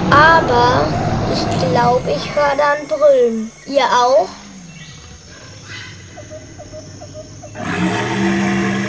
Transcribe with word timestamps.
Aber 0.09 0.87
ich 1.31 1.69
glaube, 1.69 2.11
ich 2.11 2.35
höre 2.35 2.55
da 2.57 2.71
ein 2.71 2.87
Brüllen. 2.87 3.51
Ihr 3.67 3.85
auch? 3.85 4.27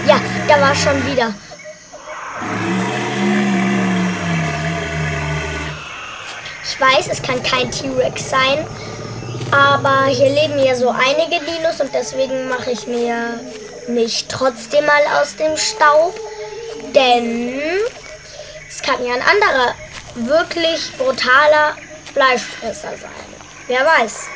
Ja, 0.07 0.21
da 0.49 0.61
war 0.61 0.75
schon 0.75 1.05
wieder. 1.07 1.35
Ich 6.79 6.97
weiß, 6.97 7.09
es 7.11 7.21
kann 7.21 7.43
kein 7.43 7.73
T-Rex 7.73 8.31
sein, 8.31 8.65
aber 9.51 10.05
hier 10.07 10.29
leben 10.29 10.61
ja 10.61 10.77
so 10.77 10.91
einige 10.91 11.45
Dinos 11.45 11.81
und 11.81 11.93
deswegen 11.93 12.49
mache 12.49 12.71
ich 12.71 12.87
mir 12.87 13.41
mich 13.89 14.27
trotzdem 14.29 14.87
mal 14.87 15.03
aus 15.21 15.35
dem 15.35 15.57
Staub, 15.57 16.15
denn 16.95 17.61
es 18.69 18.81
kann 18.81 19.05
ja 19.05 19.15
ein 19.15 19.23
anderer, 19.23 19.75
wirklich 20.15 20.97
brutaler 20.97 21.75
Fleischfresser 22.13 22.91
sein. 22.91 23.11
Wer 23.67 23.85
weiß. 23.85 24.27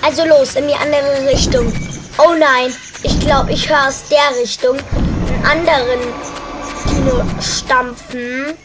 Also 0.00 0.24
los, 0.24 0.54
in 0.54 0.66
die 0.66 0.74
andere 0.74 1.26
Richtung. 1.26 1.70
Oh 2.16 2.32
nein, 2.38 2.74
ich 3.02 3.20
glaube, 3.20 3.52
ich 3.52 3.68
höre 3.68 3.88
aus 3.88 4.04
der 4.08 4.40
Richtung 4.40 4.78
einen 4.78 5.44
anderen 5.44 6.00
Dino 6.88 7.22
stampfen. 7.42 8.56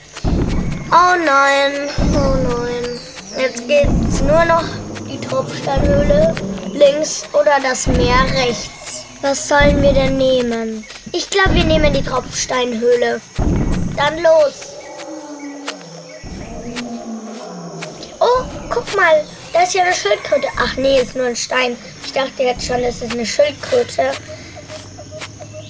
Oh 0.94 1.16
nein, 1.26 1.90
oh 2.16 2.36
nein. 2.36 3.00
Jetzt 3.38 3.66
geht's 3.66 4.20
nur 4.20 4.44
noch 4.44 4.66
die 5.08 5.18
Tropfsteinhöhle 5.22 6.36
links 6.74 7.24
oder 7.32 7.60
das 7.64 7.88
Meer 7.88 8.26
rechts. 8.34 9.06
Was 9.22 9.48
sollen 9.48 9.82
wir 9.82 9.94
denn 9.94 10.18
nehmen? 10.18 10.86
Ich 11.14 11.30
glaube, 11.30 11.56
wir 11.56 11.64
nehmen 11.64 11.94
die 11.94 12.04
Tropfsteinhöhle. 12.04 13.22
Dann 13.96 14.22
los. 14.22 14.74
Oh, 18.20 18.44
guck 18.70 18.94
mal, 18.94 19.24
da 19.54 19.64
ist 19.64 19.74
ja 19.74 19.84
eine 19.84 19.94
Schildkröte. 19.94 20.50
Ach 20.58 20.76
nee, 20.76 21.00
ist 21.00 21.16
nur 21.16 21.28
ein 21.28 21.38
Stein. 21.38 21.78
Ich 22.04 22.12
dachte 22.12 22.44
jetzt 22.44 22.66
schon, 22.66 22.82
das 22.82 23.02
ist 23.02 23.14
eine 23.14 23.26
Schildkröte. 23.26 24.12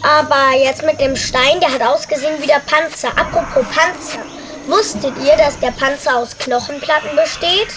Aber 0.02 0.58
jetzt 0.58 0.84
mit 0.84 1.00
dem 1.00 1.16
Stein, 1.16 1.60
der 1.60 1.74
hat 1.74 1.84
ausgesehen 1.84 2.42
wie 2.42 2.48
der 2.48 2.62
Panzer. 2.66 3.10
Apropos 3.10 3.66
Panzer. 3.76 4.31
Wusstet 4.68 5.14
ihr, 5.24 5.36
dass 5.38 5.60
der 5.60 5.72
Panzer 5.72 6.18
aus 6.18 6.38
Knochenplatten 6.38 7.16
besteht? 7.16 7.70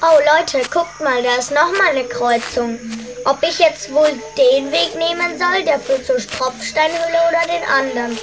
Oh 0.00 0.18
Leute, 0.36 0.60
guckt 0.70 1.00
mal, 1.00 1.22
da 1.22 1.34
ist 1.36 1.50
nochmal 1.50 1.88
eine 1.90 2.04
Kreuzung. 2.04 2.78
Ob 3.24 3.42
ich 3.42 3.58
jetzt 3.58 3.92
wohl 3.92 4.10
den 4.36 4.70
Weg 4.70 4.94
nehmen 4.94 5.38
soll, 5.38 5.64
der 5.64 5.80
führt 5.80 6.06
zur 6.06 6.18
Tropfsteinhülle 6.18 7.18
oder 7.28 7.52
den 7.52 7.68
anderen? 7.68 8.18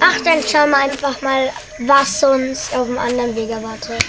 Ach, 0.00 0.20
dann 0.24 0.42
schauen 0.42 0.70
wir 0.70 0.78
einfach 0.78 1.20
mal, 1.22 1.52
was 1.80 2.22
uns 2.24 2.72
auf 2.72 2.86
dem 2.86 2.98
anderen 2.98 3.36
Weg 3.36 3.50
erwartet. 3.50 4.04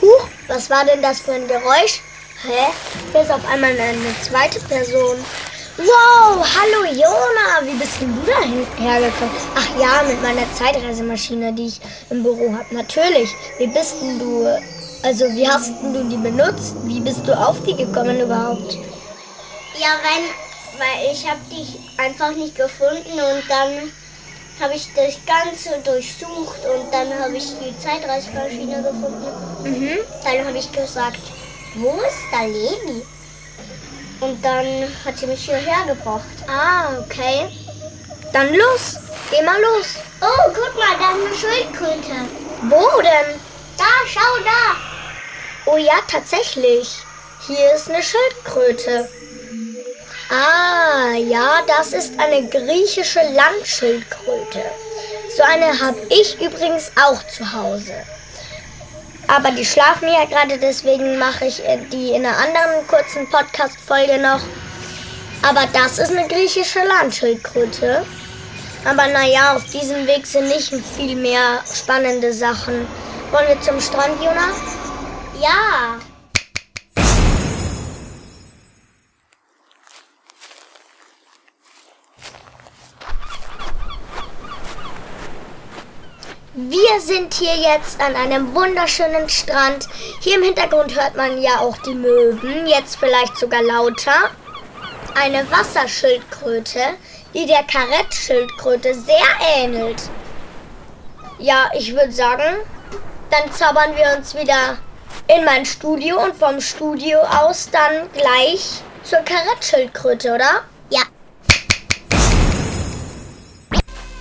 Huch, 0.00 0.28
was 0.46 0.70
war 0.70 0.84
denn 0.84 1.02
das 1.02 1.20
für 1.20 1.32
ein 1.32 1.46
Geräusch? 1.46 2.00
Hä? 2.42 2.68
Hier 3.12 3.20
ist 3.20 3.30
auf 3.30 3.46
einmal 3.50 3.72
eine 3.72 4.14
zweite 4.22 4.60
Person. 4.60 5.22
Wow, 5.76 6.44
hallo 6.44 6.84
Jona, 6.90 7.04
wie 7.04 7.37
bist 7.88 8.02
denn 8.02 8.14
du 8.14 8.22
da 8.26 8.42
hergekommen? 8.82 9.34
Ach 9.54 9.80
ja, 9.80 10.02
mit 10.06 10.20
meiner 10.22 10.52
Zeitreisemaschine, 10.54 11.52
die 11.54 11.66
ich 11.66 11.80
im 12.10 12.22
Büro 12.22 12.52
habe. 12.52 12.74
Natürlich. 12.74 13.30
Wie 13.58 13.66
bist 13.66 13.96
denn 14.02 14.18
du? 14.18 14.46
Also, 15.02 15.24
wie 15.26 15.48
hast 15.48 15.72
denn 15.82 15.94
du 15.94 16.04
die 16.04 16.16
benutzt? 16.16 16.74
Wie 16.84 17.00
bist 17.00 17.26
du 17.26 17.32
auf 17.32 17.62
die 17.62 17.74
gekommen 17.74 18.20
überhaupt? 18.20 18.74
Ja, 19.80 19.94
wenn, 20.02 20.78
weil 20.78 21.12
ich 21.12 21.26
habe 21.26 21.40
dich 21.50 21.78
einfach 21.96 22.32
nicht 22.32 22.56
gefunden 22.56 23.12
und 23.12 23.42
dann 23.48 23.90
habe 24.60 24.74
ich 24.74 24.88
das 24.94 25.14
Ganze 25.24 25.78
durchsucht 25.84 26.58
und 26.66 26.92
dann 26.92 27.08
habe 27.18 27.36
ich 27.36 27.46
die 27.58 27.78
Zeitreisemaschine 27.78 28.82
gefunden. 28.82 29.64
Mhm. 29.64 29.98
Dann 30.24 30.46
habe 30.46 30.58
ich 30.58 30.70
gesagt, 30.72 31.20
wo 31.76 31.92
ist 32.00 32.18
da 32.32 32.44
Levi? 32.44 33.02
Und 34.20 34.44
dann 34.44 34.66
hat 35.04 35.16
sie 35.16 35.28
mich 35.28 35.44
hierher 35.44 35.86
gebracht. 35.86 36.24
Ah, 36.48 36.98
okay. 36.98 37.46
Dann 38.32 38.54
los. 38.54 38.96
Geh 39.30 39.42
mal 39.42 39.60
los. 39.60 39.94
Oh, 40.20 40.50
guck 40.54 40.74
mal, 40.76 40.96
da 40.98 41.16
ist 41.16 41.26
eine 41.26 41.34
Schildkröte. 41.34 42.14
Wo 42.62 43.00
denn? 43.02 43.40
Da, 43.76 43.84
schau 44.06 44.42
da. 44.44 44.76
Oh 45.66 45.76
ja, 45.76 45.94
tatsächlich. 46.10 47.02
Hier 47.46 47.74
ist 47.74 47.88
eine 47.88 48.02
Schildkröte. 48.02 49.08
Ah, 50.30 51.14
ja, 51.14 51.62
das 51.66 51.92
ist 51.92 52.18
eine 52.18 52.46
griechische 52.48 53.20
Landschildkröte. 53.32 54.62
So 55.34 55.42
eine 55.42 55.80
habe 55.80 56.00
ich 56.10 56.40
übrigens 56.40 56.90
auch 57.02 57.22
zu 57.28 57.52
Hause. 57.52 57.94
Aber 59.26 59.50
die 59.50 59.64
schlafen 59.64 60.08
ja 60.08 60.24
gerade, 60.24 60.58
deswegen 60.58 61.18
mache 61.18 61.46
ich 61.46 61.64
äh, 61.64 61.78
die 61.92 62.10
in 62.10 62.26
einer 62.26 62.36
anderen 62.36 62.86
kurzen 62.86 63.28
Podcast-Folge 63.30 64.18
noch. 64.18 64.40
Aber 65.42 65.66
das 65.72 65.98
ist 65.98 66.10
eine 66.10 66.26
griechische 66.26 66.82
Landschildkröte. 66.82 68.04
Aber 68.84 69.06
naja, 69.08 69.56
auf 69.56 69.64
diesem 69.70 70.06
Weg 70.06 70.26
sind 70.26 70.48
nicht 70.48 70.72
viel 70.96 71.16
mehr 71.16 71.60
spannende 71.66 72.32
Sachen. 72.32 72.86
Wollen 73.30 73.48
wir 73.48 73.60
zum 73.60 73.80
Strand, 73.80 74.22
Jona? 74.22 74.48
Ja. 75.40 75.98
Wir 86.54 87.00
sind 87.00 87.34
hier 87.34 87.54
jetzt 87.54 88.00
an 88.00 88.16
einem 88.16 88.52
wunderschönen 88.54 89.28
Strand. 89.28 89.88
Hier 90.20 90.36
im 90.38 90.42
Hintergrund 90.42 91.00
hört 91.00 91.16
man 91.16 91.40
ja 91.40 91.60
auch 91.60 91.76
die 91.78 91.94
Möwen, 91.94 92.66
jetzt 92.66 92.96
vielleicht 92.96 93.36
sogar 93.36 93.62
lauter. 93.62 94.30
Eine 95.14 95.48
Wasserschildkröte, 95.50 96.80
die 97.34 97.46
der 97.46 97.62
Karettschildkröte 97.64 98.94
sehr 98.94 99.26
ähnelt. 99.56 100.02
Ja, 101.38 101.70
ich 101.76 101.92
würde 101.94 102.12
sagen, 102.12 102.56
dann 103.30 103.52
zaubern 103.52 103.96
wir 103.96 104.16
uns 104.16 104.34
wieder 104.34 104.78
in 105.28 105.44
mein 105.44 105.64
Studio 105.64 106.22
und 106.22 106.34
vom 106.34 106.60
Studio 106.60 107.20
aus 107.20 107.68
dann 107.70 108.10
gleich 108.12 108.82
zur 109.04 109.18
Karettschildkröte, 109.20 110.34
oder? 110.34 110.64
Ja. 110.90 111.02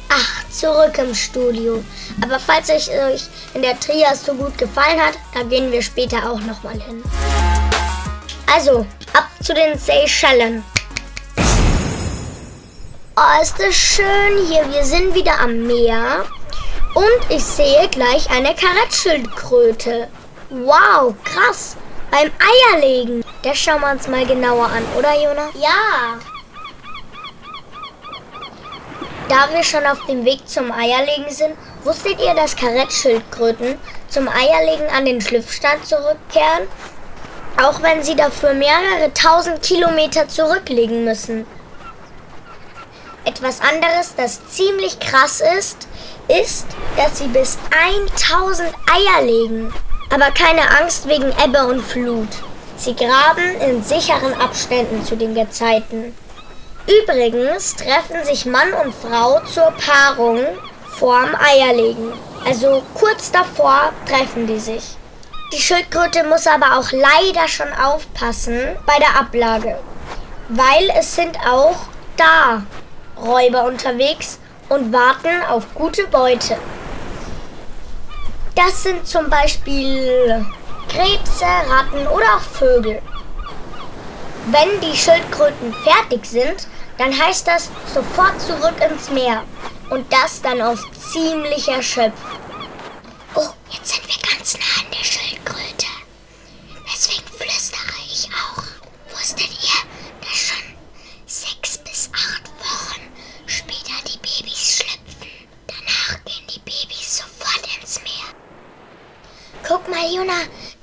Ach, 0.09 0.49
zurück 0.49 0.97
im 0.97 1.15
Studio. 1.15 1.83
Aber 2.21 2.39
falls 2.39 2.69
euch, 2.69 2.89
euch 2.89 3.23
in 3.53 3.61
der 3.61 3.79
Trias 3.79 4.25
so 4.25 4.33
gut 4.33 4.57
gefallen 4.57 4.99
hat, 4.99 5.13
da 5.33 5.43
gehen 5.43 5.71
wir 5.71 5.81
später 5.81 6.29
auch 6.29 6.39
nochmal 6.39 6.79
hin. 6.79 7.03
Also, 8.53 8.85
ab 9.13 9.29
zu 9.41 9.53
den 9.53 9.77
Seychellen. 9.77 10.63
Oh, 13.19 13.41
ist 13.41 13.59
das 13.59 13.73
schön 13.73 14.45
hier. 14.47 14.71
Wir 14.71 14.83
sind 14.83 15.15
wieder 15.15 15.39
am 15.39 15.65
Meer. 15.65 16.23
Und 16.93 17.31
ich 17.35 17.43
sehe 17.43 17.87
gleich 17.89 18.29
eine 18.29 18.53
Karettschildkröte. 18.53 20.07
Wow, 20.51 21.15
krass. 21.23 21.77
Beim 22.11 22.29
Eierlegen. 22.75 23.25
Das 23.41 23.57
schauen 23.57 23.81
wir 23.81 23.89
uns 23.89 24.07
mal 24.07 24.23
genauer 24.27 24.65
an, 24.67 24.83
oder 24.95 25.15
Jona? 25.15 25.49
Ja. 25.55 26.19
Da 29.27 29.51
wir 29.51 29.63
schon 29.63 29.87
auf 29.87 30.05
dem 30.05 30.23
Weg 30.23 30.47
zum 30.47 30.71
Eierlegen 30.71 31.31
sind, 31.31 31.55
wusstet 31.85 32.21
ihr, 32.21 32.35
dass 32.35 32.55
Karettschildkröten 32.55 33.79
zum 34.09 34.27
Eierlegen 34.27 34.89
an 34.95 35.05
den 35.05 35.21
Schlüpfstand 35.21 35.87
zurückkehren? 35.87 36.67
Auch 37.59 37.81
wenn 37.81 38.03
sie 38.03 38.15
dafür 38.15 38.53
mehrere 38.53 39.11
tausend 39.15 39.63
Kilometer 39.63 40.27
zurücklegen 40.27 41.03
müssen. 41.03 41.47
Etwas 43.27 43.59
anderes, 43.59 44.15
das 44.15 44.39
ziemlich 44.47 45.01
krass 45.01 45.43
ist, 45.59 45.85
ist, 46.29 46.65
dass 46.95 47.17
sie 47.17 47.27
bis 47.27 47.57
1000 48.31 48.69
Eier 48.89 49.25
legen. 49.25 49.73
Aber 50.09 50.31
keine 50.31 50.61
Angst 50.79 51.09
wegen 51.09 51.33
Ebbe 51.43 51.67
und 51.67 51.81
Flut. 51.81 52.29
Sie 52.77 52.95
graben 52.95 53.59
in 53.59 53.83
sicheren 53.83 54.33
Abständen 54.39 55.03
zu 55.03 55.17
den 55.17 55.35
Gezeiten. 55.35 56.15
Übrigens 56.87 57.75
treffen 57.75 58.23
sich 58.23 58.45
Mann 58.45 58.71
und 58.71 58.95
Frau 58.95 59.41
zur 59.41 59.73
Paarung 59.73 60.45
vorm 60.97 61.35
Eierlegen. 61.35 62.13
Also 62.45 62.81
kurz 62.93 63.29
davor 63.29 63.91
treffen 64.07 64.47
die 64.47 64.59
sich. 64.59 64.95
Die 65.51 65.59
Schildkröte 65.59 66.23
muss 66.23 66.47
aber 66.47 66.77
auch 66.77 66.93
leider 66.93 67.49
schon 67.49 67.73
aufpassen 67.73 68.57
bei 68.85 68.97
der 68.99 69.19
Ablage, 69.19 69.77
weil 70.47 70.89
es 70.97 71.13
sind 71.13 71.37
auch 71.45 71.75
da 72.15 72.63
Räuber 73.23 73.65
unterwegs 73.65 74.39
und 74.69 74.91
warten 74.93 75.43
auf 75.49 75.73
gute 75.73 76.07
Beute. 76.07 76.57
Das 78.55 78.83
sind 78.83 79.07
zum 79.07 79.29
Beispiel 79.29 80.45
Krebse, 80.89 81.45
Ratten 81.69 82.07
oder 82.07 82.35
auch 82.37 82.41
Vögel. 82.41 83.01
Wenn 84.47 84.79
die 84.81 84.95
Schildkröten 84.95 85.73
fertig 85.83 86.25
sind, 86.25 86.67
dann 86.97 87.17
heißt 87.17 87.47
das 87.47 87.69
sofort 87.93 88.41
zurück 88.41 88.75
ins 88.89 89.09
Meer. 89.09 89.43
Und 89.89 90.11
das 90.11 90.41
dann 90.41 90.61
auf 90.61 90.79
ziemlich 91.11 91.67
erschöpft. 91.67 92.17
Oh, 93.35 93.49
jetzt 93.69 93.93
sind 93.93 94.07
wir 94.07 94.15
ganz 94.29 94.53
nah 94.55 94.81
an 94.81 94.91
der 94.91 95.03
Schildkröte. 95.03 95.85
Deswegen 96.91 97.27
flüstere 97.27 97.93
ich 98.05 98.27
auch. 98.29 98.63
Wusstet 99.15 99.49
ihr, 99.49 100.27
dass 100.27 100.37
schon 100.37 100.63
sechs 101.25 101.77
bis 101.77 102.09
acht 102.13 102.49
Wochen 102.59 103.01
später 103.45 103.93
die 104.05 104.17
Babys 104.17 104.77
schlüpfen? 104.77 105.29
Danach 105.67 106.23
gehen 106.25 106.47
die 106.49 106.59
Babys 106.59 107.17
sofort 107.17 107.67
ins 107.79 108.01
Meer. 108.01 108.33
Guck 109.87 109.95
mal, 109.95 110.13
Juna, 110.13 110.33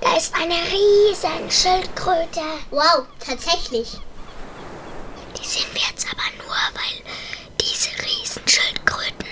da 0.01 0.17
ist 0.17 0.33
eine 0.33 0.55
riesen 0.55 1.51
Schildkröte. 1.51 2.41
Wow, 2.71 3.05
tatsächlich. 3.19 3.99
Die 5.37 5.45
sehen 5.45 5.67
wir 5.73 5.81
jetzt 5.91 6.07
aber 6.11 6.23
nur, 6.37 6.55
weil 6.73 7.03
diese 7.61 7.89
Riesenschildkröten 8.03 9.27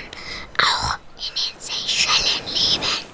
auch 0.61 0.97
in 1.17 1.33
den 1.33 1.59
Seychellen 1.59 2.45
leben. 2.45 3.05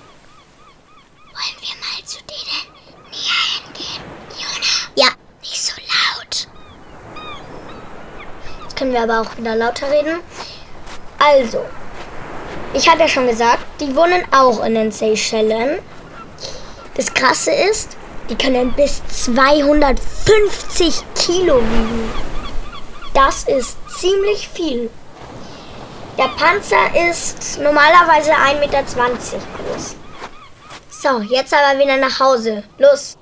Wollen 1.31 1.59
wir 1.61 1.75
mal 1.79 2.03
zu 2.05 2.17
denen 2.23 2.67
näher 3.09 3.63
hingehen? 3.63 4.03
Jona? 4.37 4.91
Ja. 4.95 5.07
Nicht 5.41 5.63
so 5.63 5.73
laut. 5.79 6.47
Jetzt 8.63 8.75
können 8.75 8.91
wir 8.91 9.03
aber 9.03 9.21
auch 9.21 9.37
wieder 9.37 9.55
lauter 9.55 9.89
reden. 9.89 10.19
Also, 11.19 11.63
ich 12.73 12.89
habe 12.89 12.99
ja 12.99 13.07
schon 13.07 13.27
gesagt, 13.27 13.63
die 13.79 13.95
wohnen 13.95 14.25
auch 14.33 14.61
in 14.65 14.75
den 14.75 14.91
Seychellen. 14.91 15.79
Das 16.99 17.13
Krasse 17.13 17.51
ist, 17.51 17.95
die 18.29 18.35
können 18.35 18.73
bis 18.73 19.01
250 19.07 21.01
Kilo 21.15 21.61
wiegen. 21.61 22.11
Das 23.13 23.45
ist 23.45 23.77
ziemlich 23.97 24.49
viel. 24.49 24.89
Der 26.17 26.27
Panzer 26.27 27.09
ist 27.09 27.57
normalerweise 27.61 28.31
1,20 28.31 28.59
Meter 28.59 28.83
groß. 28.83 29.95
So, 30.89 31.21
jetzt 31.21 31.53
aber 31.53 31.79
wieder 31.79 31.95
nach 31.95 32.19
Hause. 32.19 32.65
Los. 32.77 33.17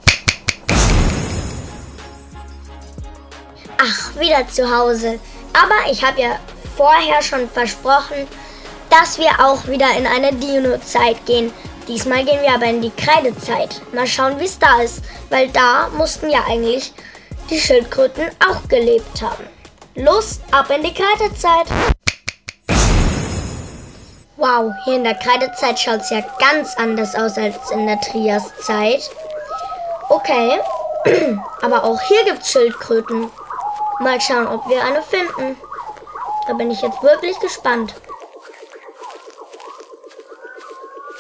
Ach, 3.78 4.20
wieder 4.20 4.48
zu 4.48 4.76
Hause. 4.76 5.20
Aber 5.54 5.92
ich 5.92 6.04
habe 6.04 6.20
ja 6.20 6.40
vorher 6.76 7.22
schon 7.22 7.48
versprochen, 7.48 8.28
dass 8.90 9.20
wir 9.20 9.40
auch 9.40 9.68
wieder 9.68 9.96
in 9.96 10.08
eine 10.08 10.34
Dino-Zeit 10.34 11.24
gehen. 11.28 11.54
Diesmal 11.88 12.26
gehen 12.26 12.42
wir 12.42 12.54
aber 12.54 12.66
in 12.66 12.82
die 12.82 12.92
Kreidezeit. 12.92 13.82
Mal 13.94 14.06
schauen, 14.06 14.40
wie 14.40 14.46
es 14.46 14.60
da 14.60 14.82
ist. 14.82 15.02
Weil 15.30 15.48
da 15.50 15.88
mussten 15.96 16.30
ja 16.30 16.40
eigentlich 16.48 16.94
die 17.50 17.60
Schildkröten 17.60 18.26
auch 18.46 18.68
gelebt 18.68 19.22
haben. 19.22 19.46
Los, 19.96 20.42
ab 20.52 20.70
in 20.70 20.84
die 20.84 20.94
Kreidezeit. 20.94 21.68
Wow, 24.36 24.72
hier 24.84 24.98
in 24.98 25.04
der 25.04 25.16
Kreidezeit 25.16 25.80
schaut 25.80 26.02
es 26.02 26.10
ja 26.10 26.24
ganz 26.40 26.76
anders 26.76 27.16
aus 27.16 27.38
als 27.38 27.72
in 27.72 27.88
der 27.88 28.00
Triaszeit. 28.02 29.10
Okay, 30.10 30.60
aber 31.62 31.84
auch 31.84 32.00
hier 32.02 32.24
gibt 32.26 32.42
es 32.42 32.52
Schildkröten. 32.52 33.32
Mal 34.00 34.20
schauen, 34.20 34.46
ob 34.48 34.68
wir 34.70 34.84
eine 34.84 35.02
finden. 35.02 35.58
Da 36.48 36.54
bin 36.54 36.70
ich 36.70 36.82
jetzt 36.82 37.02
wirklich 37.02 37.40
gespannt. 37.40 37.96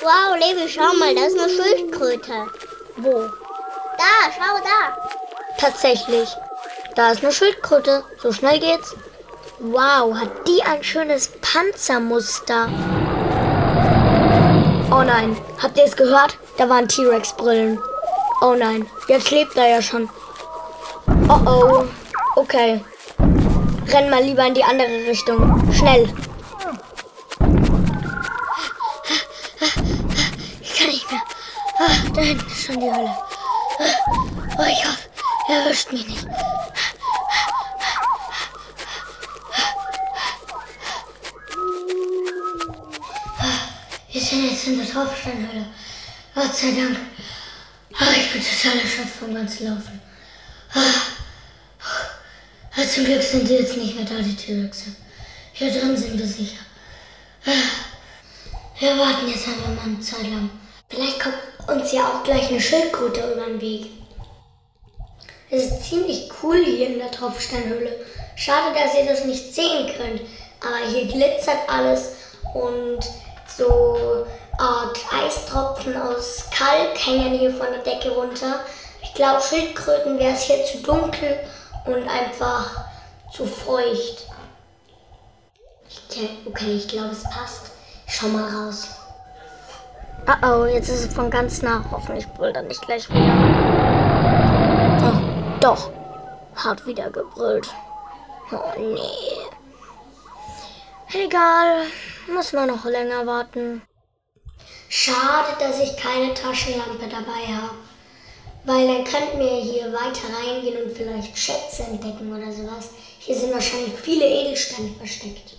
Wow, 0.02 0.36
Levi, 0.36 0.70
schau 0.70 0.94
mal, 1.00 1.14
da 1.16 1.26
ist 1.26 1.38
eine 1.38 1.50
Schildkröte. 1.50 2.48
Wo? 2.98 3.22
Da, 3.98 4.32
schau 4.36 4.58
da. 4.64 4.98
Tatsächlich. 5.60 6.30
Da 6.96 7.12
ist 7.12 7.24
eine 7.24 7.32
Schildkröte. 7.32 8.04
So 8.22 8.32
schnell 8.32 8.60
geht's. 8.60 8.96
Wow, 9.60 10.16
hat 10.16 10.48
die 10.48 10.62
ein 10.62 10.84
schönes 10.84 11.32
Panzermuster. 11.42 12.70
Oh 14.92 15.04
nein, 15.04 15.36
habt 15.62 15.78
ihr 15.78 15.84
es 15.84 15.96
gehört? 15.96 16.38
Da 16.58 16.70
waren 16.70 16.88
T-Rex-Brillen. 16.88 17.82
Oh 18.42 18.54
nein, 18.54 18.88
jetzt 19.08 19.32
lebt 19.32 19.58
er 19.58 19.68
ja 19.68 19.82
schon. 19.82 20.10
Oh 21.28 21.40
oh. 21.46 21.86
Okay. 22.36 22.86
Renn 23.88 24.10
mal 24.12 24.22
lieber 24.22 24.46
in 24.46 24.54
die 24.54 24.64
andere 24.64 25.08
Richtung. 25.08 25.74
Schnell. 25.74 26.08
Ich 30.62 30.78
kann 30.78 30.88
nicht 30.88 31.12
mehr. 31.12 31.22
Ah, 31.80 32.07
da 32.18 32.24
hinten 32.24 32.52
ist 32.52 32.66
schon 32.66 32.80
die 32.80 32.92
Hölle. 32.92 33.16
Oh, 34.58 34.64
ich 34.64 34.86
hoffe, 34.86 35.10
er 35.50 35.64
erwischt 35.64 35.94
mich 35.94 36.08
nicht. 36.08 36.26
Wir 44.12 44.22
sind 44.22 44.50
jetzt 44.50 44.68
in 44.68 44.78
der 44.80 44.90
Tropfsteinhöhle. 44.90 45.68
Gott 46.34 46.56
sei 46.56 46.72
Dank. 46.72 46.98
Ah, 48.00 48.14
ich 48.16 48.32
bin 48.32 48.42
total 48.42 48.80
erschöpft 48.80 49.16
vom 49.20 49.36
ganzen 49.36 49.68
Laufen. 49.68 50.02
Ah, 50.74 50.82
zum 52.94 53.06
Glück 53.06 53.22
sind 53.22 53.48
die 53.48 53.54
jetzt 53.54 53.78
nicht 53.78 53.96
mehr 53.96 54.06
da, 54.06 54.24
die 54.24 54.36
T-Rexe. 54.36 54.96
Hier 55.54 55.72
drin 55.72 55.96
sind 55.96 56.18
wir 56.18 56.28
sicher. 56.28 56.58
Ah, 57.46 57.52
Wir 58.80 58.98
warten 58.98 59.28
jetzt 59.28 59.48
einfach 59.48 59.68
mal 59.68 59.84
eine 59.86 60.00
Zeit 60.00 60.24
lang. 60.24 60.50
Vielleicht 60.90 61.20
kommt 61.20 61.36
uns 61.68 61.92
ja 61.92 62.02
auch 62.08 62.24
gleich 62.24 62.50
eine 62.50 62.62
Schildkröte 62.62 63.34
über 63.34 63.46
den 63.46 63.62
Weg. 63.62 63.92
Es 65.50 65.64
ist 65.64 65.90
ziemlich 65.90 66.30
cool 66.42 66.64
hier 66.64 66.88
in 66.88 67.00
der 67.00 67.12
Tropfsteinhöhle. 67.12 68.06
Schade, 68.36 68.76
dass 68.78 68.96
ihr 68.96 69.06
das 69.06 69.26
nicht 69.26 69.54
sehen 69.54 69.92
könnt. 69.98 70.22
Aber 70.62 70.90
hier 70.90 71.06
glitzert 71.08 71.70
alles 71.70 72.14
und 72.54 73.00
so 73.48 74.26
Art 74.58 74.98
Eistropfen 75.14 75.96
aus 76.02 76.46
Kalk 76.52 76.98
hängen 77.06 77.38
hier 77.38 77.54
von 77.54 77.68
der 77.72 77.84
Decke 77.84 78.10
runter. 78.10 78.62
Ich 79.04 79.14
glaube, 79.14 79.42
Schildkröten 79.42 80.18
wäre 80.18 80.34
es 80.34 80.44
hier 80.44 80.64
zu 80.66 80.80
dunkel 80.80 81.40
und 81.86 82.08
einfach 82.08 82.86
zu 83.32 83.46
feucht. 83.46 84.28
Okay, 86.46 86.76
ich 86.76 86.88
glaube, 86.88 87.12
es 87.12 87.24
passt. 87.24 87.72
Ich 88.08 88.16
schau 88.16 88.28
mal 88.28 88.50
raus. 88.50 88.97
Oh 90.30 90.46
oh, 90.46 90.66
jetzt 90.66 90.90
ist 90.90 91.06
es 91.06 91.14
von 91.14 91.30
ganz 91.30 91.62
nah. 91.62 91.86
Hoffentlich 91.90 92.28
brüllt 92.28 92.58
er 92.58 92.64
nicht 92.64 92.82
gleich 92.82 93.10
wieder. 93.10 93.34
Oh, 95.02 95.60
doch. 95.62 95.90
Hat 96.54 96.86
wieder 96.86 97.10
gebrüllt. 97.10 97.70
Oh 98.52 98.78
nee. 98.78 99.48
Egal, 101.14 101.84
muss 102.28 102.52
man 102.52 102.68
noch 102.68 102.84
länger 102.84 103.26
warten. 103.26 103.82
Schade, 104.90 105.56
dass 105.60 105.80
ich 105.80 105.96
keine 105.96 106.34
Taschenlampe 106.34 107.08
dabei 107.10 107.54
habe. 107.56 107.76
Weil 108.66 108.86
dann 108.86 109.06
könnten 109.06 109.40
wir 109.40 109.62
hier 109.62 109.94
weiter 109.94 110.28
reingehen 110.42 110.84
und 110.84 110.98
vielleicht 110.98 111.38
Schätze 111.38 111.84
entdecken 111.84 112.36
oder 112.36 112.52
sowas. 112.52 112.90
Hier 113.20 113.36
sind 113.36 113.54
wahrscheinlich 113.54 113.94
viele 113.94 114.26
Edelsteine 114.26 114.90
versteckt. 114.98 115.56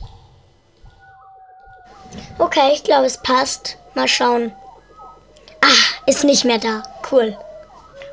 Okay, 2.38 2.72
ich 2.74 2.84
glaube, 2.84 3.06
es 3.06 3.16
passt. 3.22 3.78
Mal 3.98 4.06
schauen. 4.06 4.52
Ah, 5.60 6.06
ist 6.06 6.22
nicht 6.22 6.44
mehr 6.44 6.58
da. 6.58 6.84
Cool. 7.10 7.36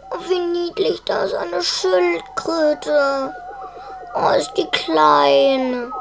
Oh, 0.09 0.17
wie 0.27 0.39
niedlich, 0.39 0.99
da 1.05 1.25
ist 1.25 1.35
eine 1.35 1.61
Schildkröte. 1.61 3.35
Oh, 4.15 4.29
ist 4.35 4.51
die 4.57 4.65
klein. 4.71 5.93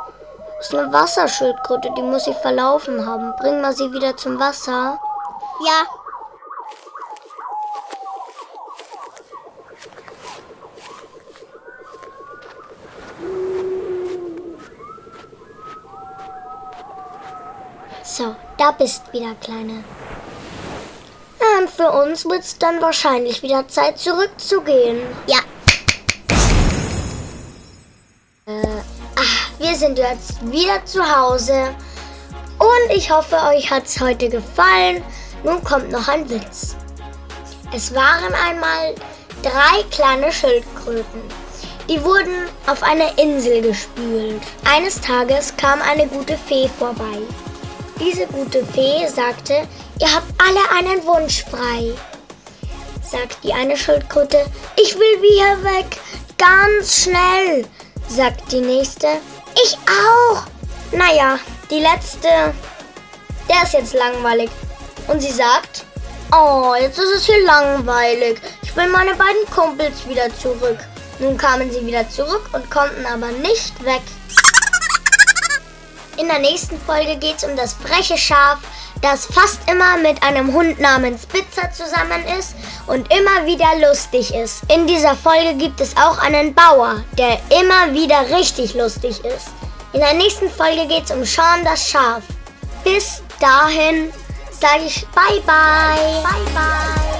Das 0.56 0.68
ist 0.68 0.74
eine 0.74 0.90
Wasserschildkröte, 0.90 1.90
die 1.98 2.02
muss 2.02 2.24
sich 2.24 2.36
verlaufen 2.36 3.06
haben. 3.06 3.36
Bring 3.36 3.60
mal 3.60 3.76
sie 3.76 3.92
wieder 3.92 4.16
zum 4.16 4.40
Wasser. 4.40 4.98
Ja. 5.66 5.93
So, 18.16 18.36
da 18.58 18.70
bist 18.70 19.12
wieder, 19.12 19.34
Kleine. 19.40 19.82
Und 21.58 21.68
für 21.68 21.90
uns 21.90 22.24
wird 22.24 22.44
es 22.44 22.56
dann 22.56 22.80
wahrscheinlich 22.80 23.42
wieder 23.42 23.66
Zeit 23.66 23.98
zurückzugehen. 23.98 25.00
Ja. 25.26 25.38
Äh, 28.46 28.82
ach, 29.16 29.50
wir 29.58 29.74
sind 29.74 29.98
jetzt 29.98 30.48
wieder 30.48 30.84
zu 30.84 31.02
Hause. 31.02 31.74
Und 32.60 32.96
ich 32.96 33.10
hoffe, 33.10 33.34
euch 33.48 33.68
hat 33.68 33.86
es 33.86 34.00
heute 34.00 34.28
gefallen. 34.28 35.02
Nun 35.42 35.64
kommt 35.64 35.90
noch 35.90 36.06
ein 36.06 36.30
Witz. 36.30 36.76
Es 37.74 37.92
waren 37.96 38.32
einmal 38.32 38.94
drei 39.42 39.82
kleine 39.90 40.30
Schildkröten. 40.30 41.20
Die 41.88 42.00
wurden 42.04 42.48
auf 42.68 42.80
einer 42.84 43.18
Insel 43.18 43.60
gespült. 43.60 44.40
Eines 44.72 45.00
Tages 45.00 45.52
kam 45.56 45.82
eine 45.82 46.06
gute 46.06 46.38
Fee 46.38 46.70
vorbei. 46.78 47.18
Diese 48.00 48.26
gute 48.26 48.64
Fee 48.66 49.06
sagte, 49.08 49.66
ihr 50.00 50.12
habt 50.12 50.32
alle 50.38 50.60
einen 50.78 51.06
Wunsch 51.06 51.44
frei. 51.44 51.92
Sagt 53.02 53.38
die 53.44 53.52
eine 53.52 53.76
Schildkröte, 53.76 54.44
ich 54.76 54.94
will 54.94 55.22
wieder 55.22 55.62
weg, 55.62 55.98
ganz 56.36 57.02
schnell. 57.02 57.66
Sagt 58.08 58.50
die 58.50 58.60
nächste, 58.60 59.06
ich 59.54 59.78
auch. 59.86 60.42
Naja, 60.92 61.38
die 61.70 61.80
letzte, 61.80 62.28
der 63.48 63.62
ist 63.62 63.72
jetzt 63.72 63.94
langweilig. 63.94 64.50
Und 65.06 65.20
sie 65.20 65.30
sagt, 65.30 65.84
oh, 66.32 66.74
jetzt 66.78 66.98
ist 66.98 67.14
es 67.14 67.26
hier 67.26 67.44
langweilig. 67.44 68.40
Ich 68.62 68.74
will 68.76 68.88
meine 68.88 69.14
beiden 69.14 69.46
Kumpels 69.54 70.06
wieder 70.08 70.34
zurück. 70.36 70.78
Nun 71.20 71.36
kamen 71.36 71.70
sie 71.70 71.86
wieder 71.86 72.08
zurück 72.10 72.50
und 72.52 72.68
konnten 72.70 73.06
aber 73.06 73.28
nicht 73.28 73.84
weg. 73.84 74.02
In 76.16 76.28
der 76.28 76.38
nächsten 76.38 76.80
Folge 76.80 77.16
geht 77.16 77.38
es 77.38 77.44
um 77.44 77.56
das 77.56 77.74
freche 77.74 78.16
Schaf, 78.16 78.58
das 79.02 79.26
fast 79.26 79.58
immer 79.68 79.96
mit 79.96 80.22
einem 80.22 80.52
Hund 80.52 80.78
namens 80.78 81.26
Pizza 81.26 81.70
zusammen 81.72 82.24
ist 82.38 82.54
und 82.86 83.12
immer 83.12 83.46
wieder 83.46 83.88
lustig 83.88 84.32
ist. 84.32 84.62
In 84.72 84.86
dieser 84.86 85.16
Folge 85.16 85.54
gibt 85.54 85.80
es 85.80 85.96
auch 85.96 86.18
einen 86.18 86.54
Bauer, 86.54 87.02
der 87.18 87.38
immer 87.50 87.92
wieder 87.92 88.36
richtig 88.36 88.74
lustig 88.74 89.24
ist. 89.24 89.48
In 89.92 90.00
der 90.00 90.14
nächsten 90.14 90.48
Folge 90.48 90.86
geht 90.86 91.04
es 91.04 91.10
um 91.10 91.24
Sean 91.24 91.64
das 91.64 91.88
Schaf. 91.88 92.22
Bis 92.84 93.22
dahin 93.40 94.12
sage 94.50 94.84
ich 94.86 95.06
Bye 95.08 95.40
bye. 95.44 96.22
Bye 96.22 96.52
bye. 96.54 97.13